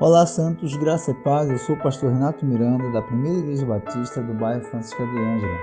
[0.00, 1.50] Olá, Santos, graça e paz.
[1.50, 5.58] Eu sou o pastor Renato Miranda, da Primeira Igreja Batista do bairro Francisca de Ângela.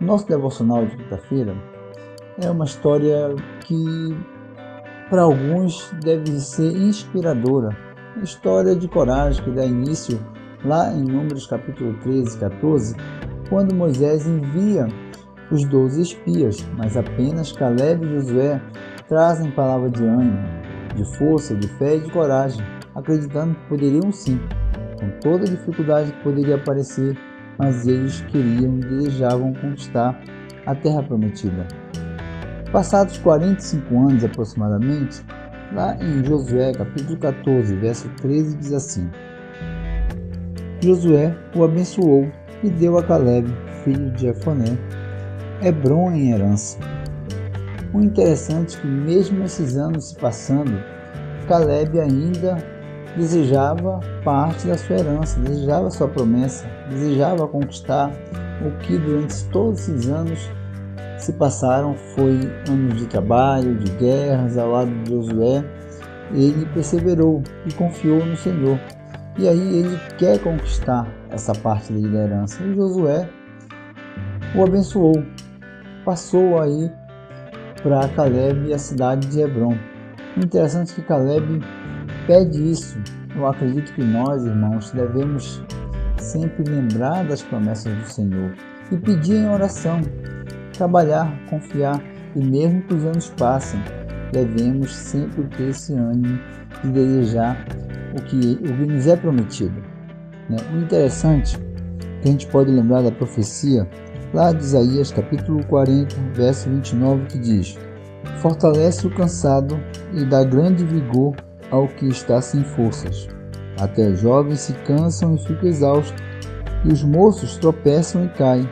[0.00, 1.56] Nosso devocional de quinta-feira
[2.40, 3.34] é uma história
[3.64, 4.16] que,
[5.10, 7.76] para alguns, deve ser inspiradora.
[8.22, 10.20] História de coragem que dá início
[10.64, 12.96] lá em Números capítulo 13 e 14,
[13.48, 14.88] quando Moisés envia
[15.50, 18.60] os doze espias, mas apenas Caleb e Josué
[19.08, 20.38] trazem palavra de ânimo,
[20.94, 22.64] de força, de fé e de coragem,
[22.94, 24.40] acreditando que poderiam sim,
[24.98, 27.16] com toda a dificuldade que poderia aparecer,
[27.58, 30.18] mas eles queriam e desejavam conquistar
[30.66, 31.66] a terra prometida.
[32.72, 35.22] Passados 45 anos aproximadamente,
[35.72, 39.10] lá em Josué capítulo 14, verso 13 diz assim:
[40.84, 42.28] Josué o abençoou
[42.62, 43.48] e deu a Caleb,
[43.82, 44.76] filho de Jefoné,
[45.62, 46.78] Hebron em herança.
[47.94, 50.78] O interessante é que mesmo esses anos se passando,
[51.48, 52.58] Caleb ainda
[53.16, 58.10] desejava parte da sua herança, desejava sua promessa, desejava conquistar
[58.60, 60.50] o que durante todos esses anos
[61.18, 65.64] se passaram foi anos de trabalho, de guerras ao lado de Josué.
[66.34, 68.78] Ele perseverou e confiou no Senhor.
[69.36, 72.62] E aí ele quer conquistar essa parte da liderança.
[72.62, 73.28] E Josué
[74.54, 75.24] o abençoou.
[76.04, 76.90] Passou aí
[77.82, 79.76] para Caleb e a cidade de Hebron.
[80.36, 81.60] Interessante que Caleb
[82.26, 82.96] pede isso.
[83.34, 85.62] Eu acredito que nós, irmãos, devemos
[86.18, 88.54] sempre lembrar das promessas do Senhor
[88.92, 90.00] e pedir em oração,
[90.72, 92.00] trabalhar, confiar
[92.36, 93.80] e mesmo que os anos passem,
[94.34, 96.40] devemos sempre ter esse ânimo
[96.82, 97.64] de desejar
[98.18, 99.80] o que, o que nos é prometido.
[100.50, 100.56] Né?
[100.74, 103.88] O interessante é que a gente pode lembrar da profecia
[104.32, 107.78] lá de Isaías capítulo 40, verso 29, que diz:
[108.38, 109.78] Fortalece o cansado
[110.12, 111.36] e dá grande vigor
[111.70, 113.28] ao que está sem forças.
[113.80, 116.22] Até os jovens se cansam e ficam exaustos,
[116.84, 118.68] e os moços tropeçam e caem.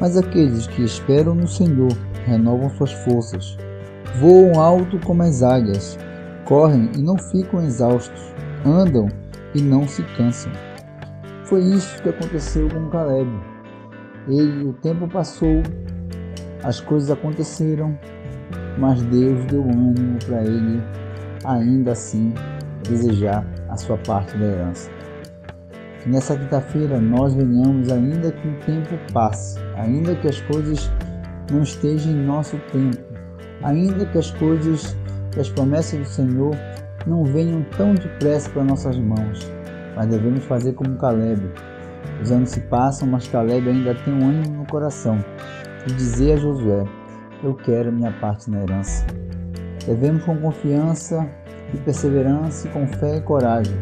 [0.00, 1.92] Mas aqueles que esperam no Senhor
[2.24, 3.56] renovam suas forças,
[4.16, 5.98] voam alto como as águias,
[6.44, 8.32] correm e não ficam exaustos,
[8.64, 9.08] andam
[9.54, 10.52] e não se cansam.
[11.44, 13.30] Foi isso que aconteceu com Caleb.
[14.26, 15.62] Ele, o tempo passou,
[16.62, 17.98] as coisas aconteceram,
[18.78, 20.82] mas Deus deu ânimo para ele,
[21.44, 22.34] ainda assim,
[22.88, 24.90] desejar a sua parte da herança.
[26.06, 30.90] Nessa quinta-feira nós venhamos, ainda que o tempo passe, ainda que as coisas
[31.50, 33.17] não estejam em nosso tempo,
[33.62, 34.96] ainda que as coisas,
[35.32, 36.54] que as promessas do Senhor
[37.06, 39.50] não venham tão depressa para nossas mãos,
[39.96, 41.50] mas devemos fazer como Caleb.
[42.22, 45.18] Os anos se passam, mas Caleb ainda tem um ânimo no coração
[45.86, 46.84] e dizer a Josué:
[47.42, 49.06] Eu quero minha parte na herança.
[49.86, 51.26] Devemos com confiança
[51.72, 53.76] e perseverança, e com fé e coragem.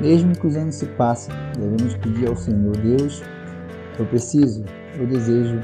[0.00, 3.22] Mesmo que os anos se passem, devemos pedir ao Senhor Deus:
[3.98, 4.64] Eu preciso,
[4.98, 5.60] eu desejo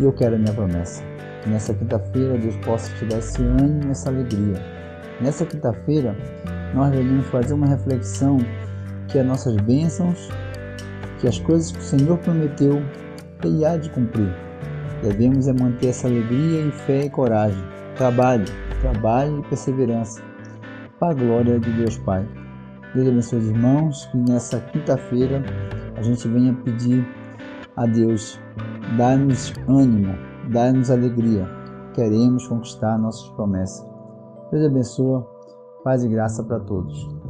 [0.00, 1.11] e eu quero a minha promessa.
[1.46, 4.82] Nessa quinta-feira Deus possa te dar esse ânimo, essa alegria
[5.22, 6.16] Nessa quinta-feira,
[6.74, 8.38] nós devemos fazer uma reflexão
[9.06, 10.28] que as nossas bênçãos,
[11.20, 12.82] que as coisas que o Senhor prometeu,
[13.44, 14.34] Ele há de cumprir.
[15.00, 17.62] Devemos é manter essa alegria e fé e coragem,
[17.94, 18.46] trabalho,
[18.80, 20.20] trabalho e perseverança,
[20.98, 22.26] para a glória de Deus Pai.
[22.92, 25.40] Deus abençoe os irmãos, que nessa quinta-feira
[25.96, 27.06] a gente venha pedir
[27.76, 28.40] a Deus,
[28.96, 30.16] dá-nos ânimo,
[30.52, 31.48] dá-nos alegria.
[31.94, 33.86] Queremos conquistar nossas promessas.
[34.50, 35.24] Deus abençoe,
[35.82, 37.21] paz e graça para todos.